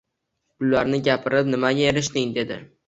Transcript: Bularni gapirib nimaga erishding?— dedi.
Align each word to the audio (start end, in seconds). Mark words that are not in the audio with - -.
Bularni 0.63 1.01
gapirib 1.11 1.53
nimaga 1.55 1.87
erishding?— 1.95 2.35
dedi. 2.41 2.63